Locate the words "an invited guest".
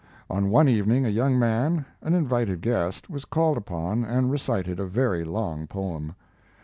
2.01-3.07